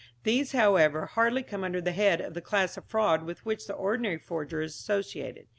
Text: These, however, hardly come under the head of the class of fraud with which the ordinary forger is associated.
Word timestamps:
These, 0.23 0.53
however, 0.53 1.05
hardly 1.05 1.43
come 1.43 1.63
under 1.63 1.79
the 1.79 1.91
head 1.91 2.21
of 2.21 2.33
the 2.33 2.41
class 2.41 2.75
of 2.75 2.85
fraud 2.85 3.21
with 3.21 3.45
which 3.45 3.67
the 3.67 3.75
ordinary 3.75 4.17
forger 4.17 4.63
is 4.63 4.73
associated. 4.73 5.45